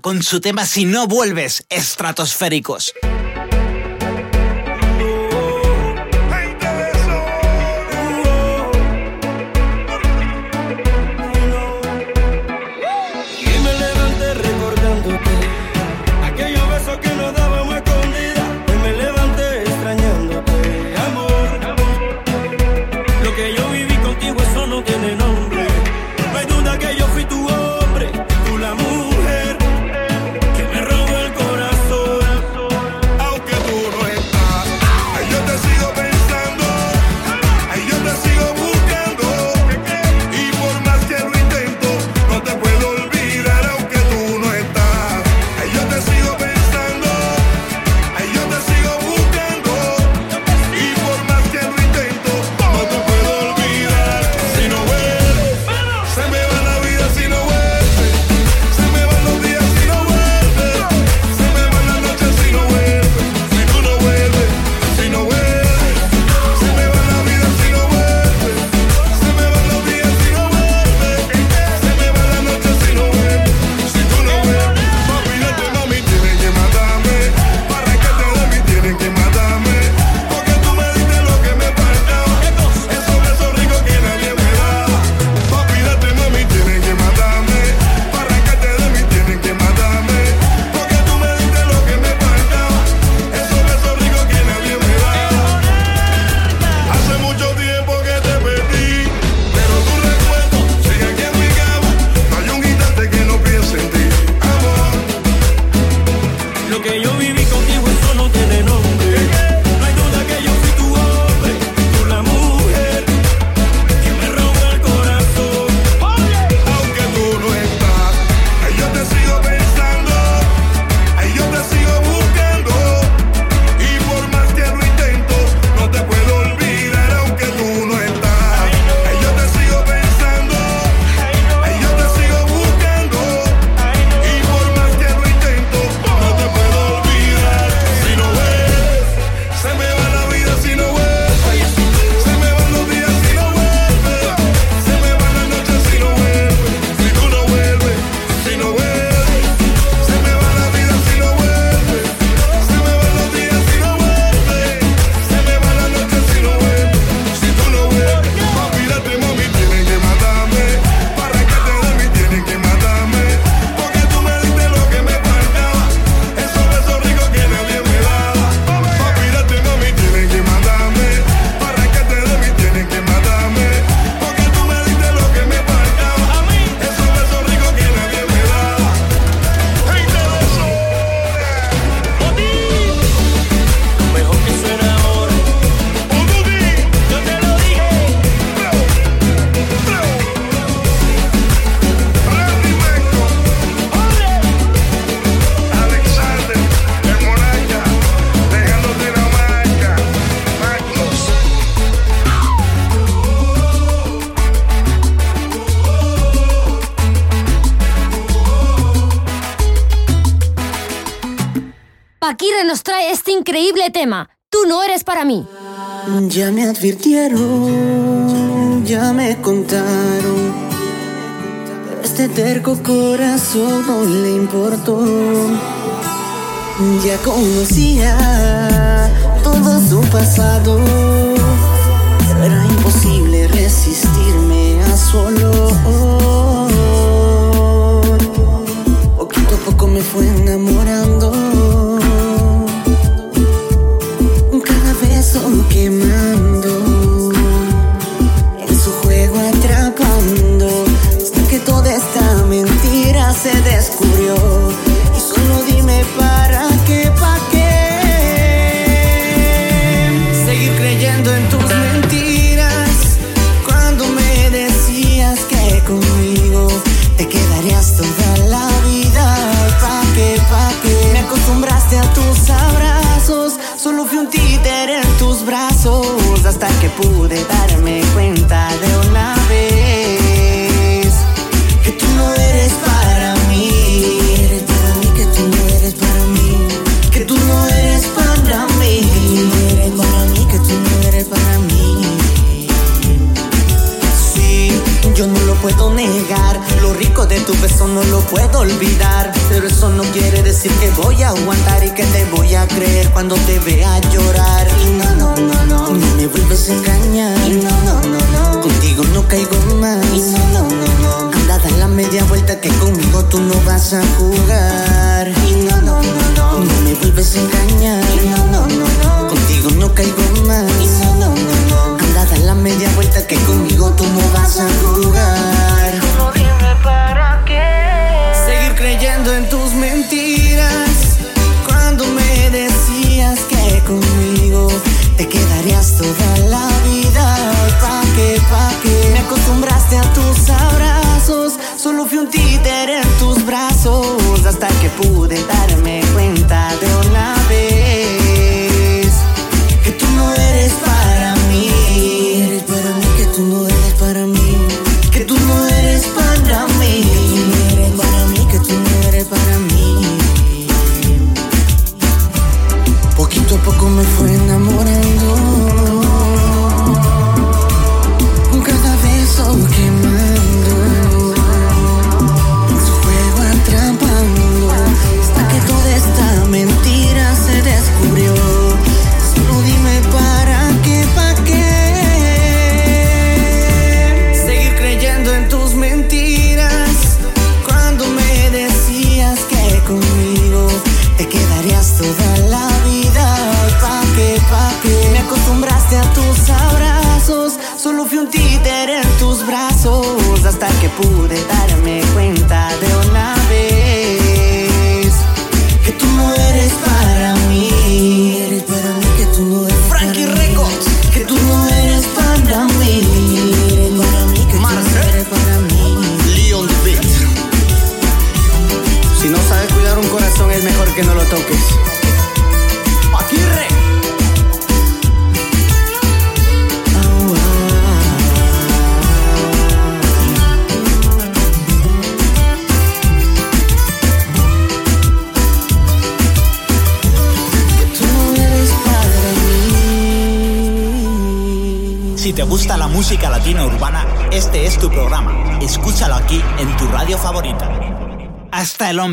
[0.04, 2.92] con su tema Si no vuelves, estratosféricos.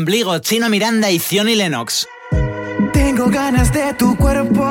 [0.02, 2.08] Ombligo, Chino Miranda y Zion y Lennox.
[2.92, 4.66] Tengo ganas de tu cuerpo,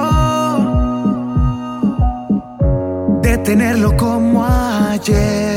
[3.22, 5.51] de tenerlo como ayer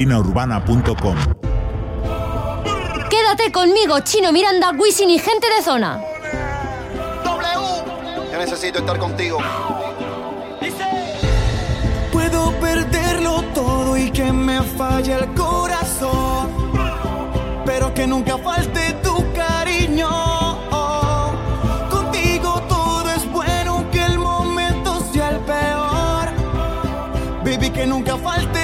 [0.00, 1.16] retinaurbana.com.
[3.10, 6.00] Quédate conmigo, Chino Miranda, Wisin y gente de zona.
[7.22, 8.32] W.
[8.32, 9.38] Yo necesito estar contigo.
[12.10, 16.48] Puedo perderlo todo y que me falle el corazón,
[17.66, 20.08] pero que nunca falte tu cariño.
[21.90, 26.30] Contigo todo es bueno, que el momento sea el peor,
[27.44, 28.59] baby, que nunca falte.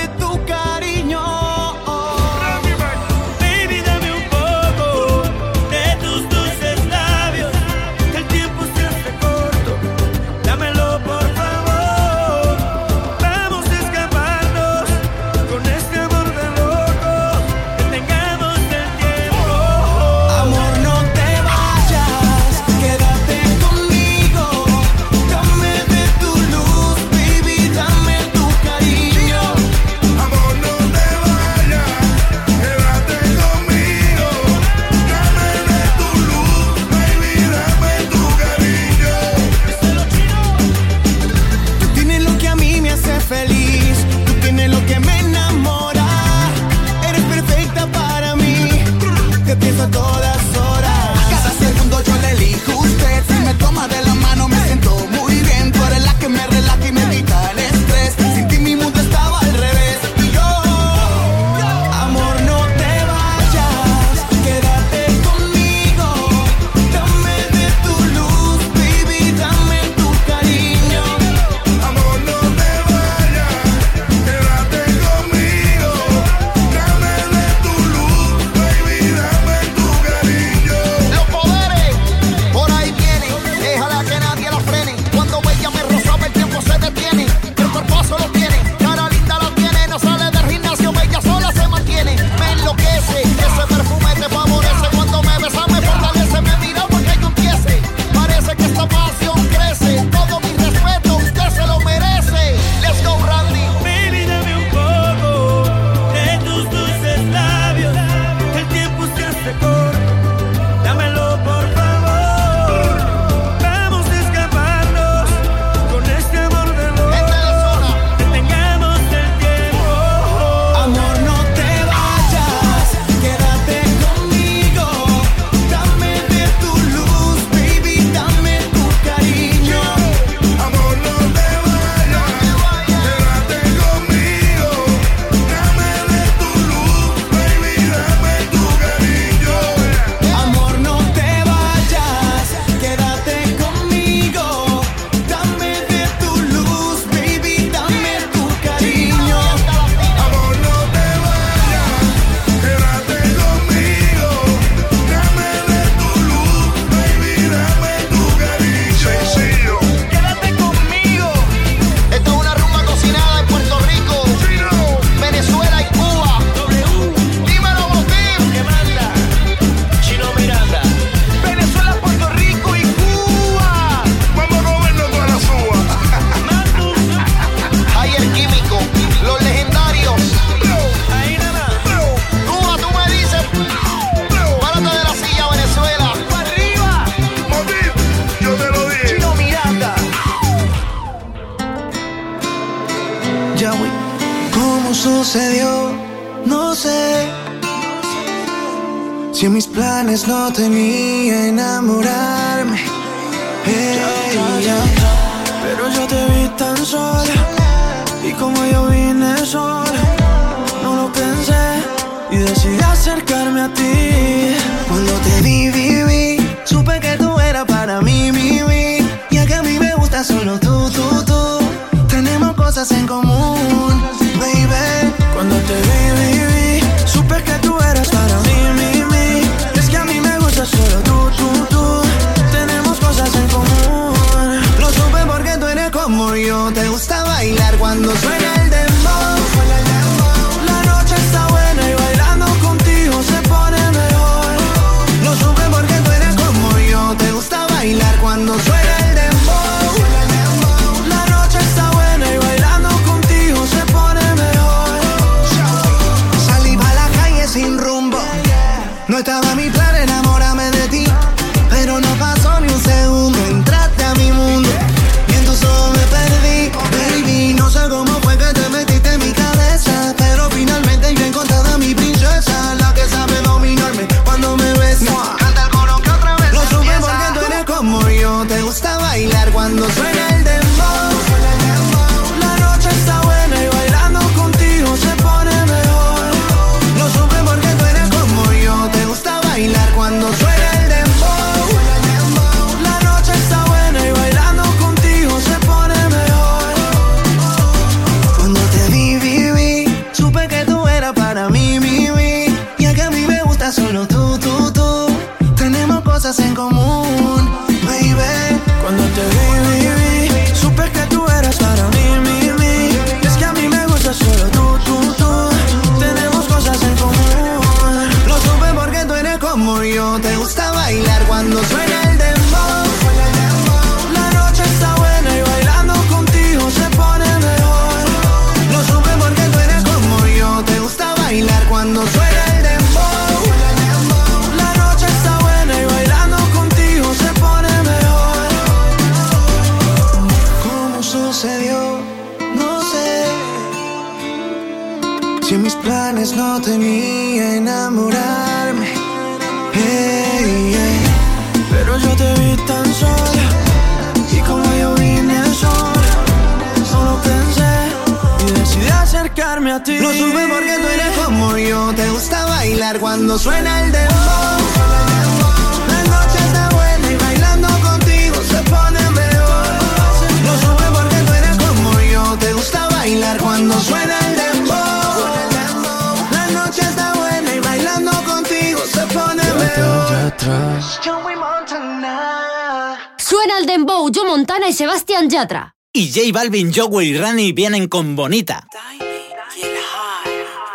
[386.46, 388.68] Balvin, Joey y Rani vienen con Bonita.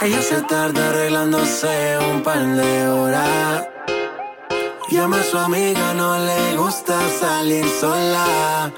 [0.01, 3.67] Ella se tarda arreglándose un par de horas.
[4.89, 8.70] Llama a su amiga, no le gusta salir sola.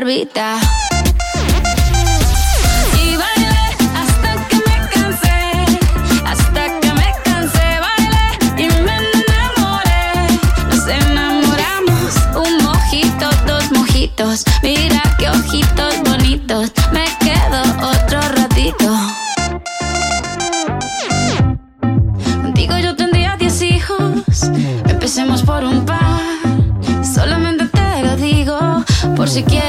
[0.00, 0.28] Y
[3.16, 5.40] baile hasta que me cansé.
[6.24, 7.80] Hasta que me cansé.
[7.80, 10.28] Baile y me enamoré.
[10.70, 12.14] Nos enamoramos.
[12.36, 14.44] Un mojito, dos mojitos.
[14.62, 16.70] Mira que ojitos bonitos.
[16.92, 18.96] Me quedo otro ratito.
[22.42, 24.44] Contigo yo tendría diez hijos.
[24.86, 26.20] Empecemos por un par.
[27.02, 28.84] Solamente te lo digo.
[29.16, 29.67] Por si quieres.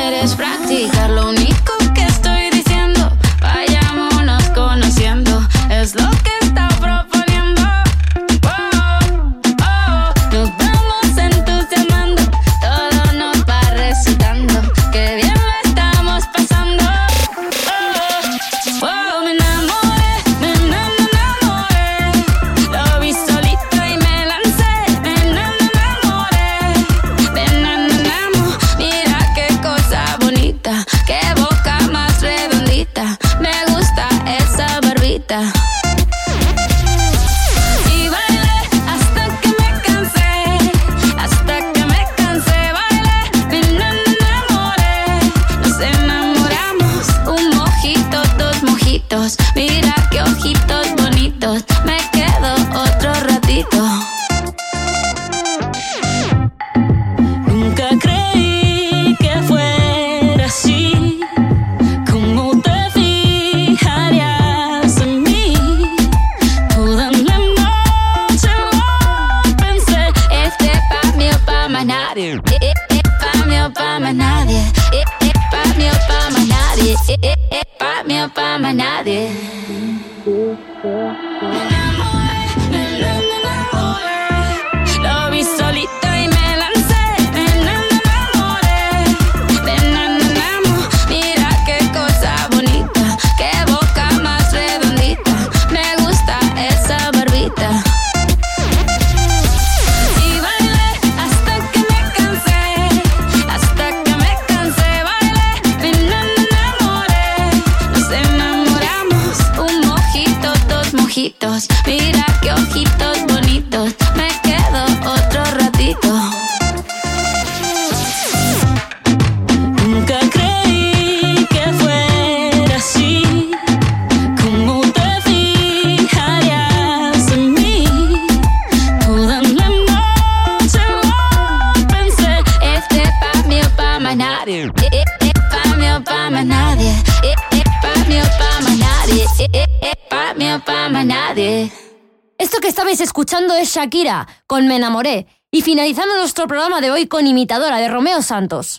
[143.80, 145.26] Shakira con Me enamoré.
[145.51, 148.78] Y finalizamos nuestro programa de hoy con Imitadora de Romeo Santos.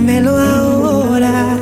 [0.00, 1.58] Demuéstramelo ahora.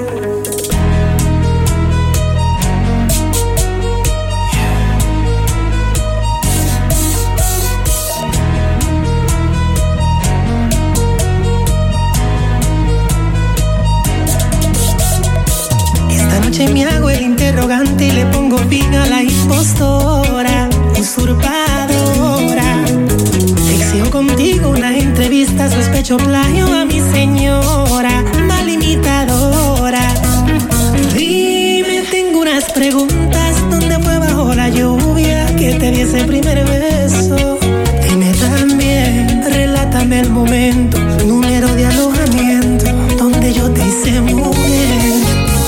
[16.10, 21.67] Esta noche me hago el interrogante y le pongo fin a la impostora, usurpadora.
[26.08, 30.00] Sospecho plagio a mi señora, mal imitadora.
[31.14, 37.58] Dime, tengo unas preguntas, ¿dónde fue bajo la lluvia que te di ese primer beso?
[38.08, 42.86] Dime también, relátame el momento, número de alojamiento,
[43.18, 45.12] donde yo te hice mujer.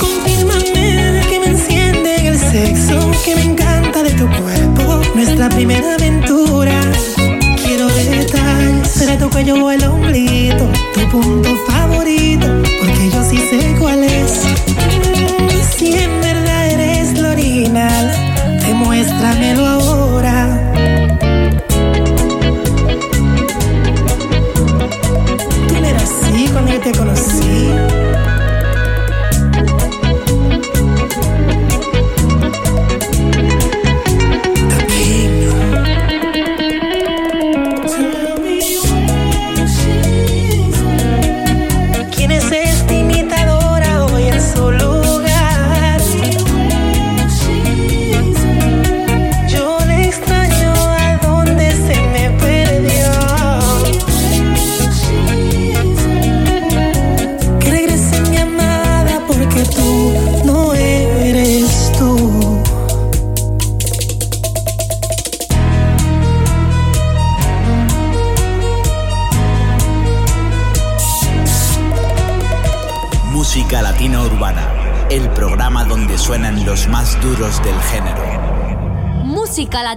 [0.00, 5.94] Confírmame que me enciende en el sexo, que me encanta de tu cuerpo, nuestra primera
[5.94, 6.39] aventura.
[9.42, 12.46] Cuello o el ombliguito, tu punto favorito,
[12.78, 14.42] porque yo sí sé cuál es.
[15.74, 17.34] Si en verdad eres lo
[18.66, 20.46] demuéstramelo ahora.
[25.68, 27.89] Tú no eras así cuando yo te conocí.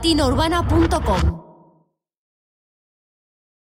[0.04, 1.33] Suenan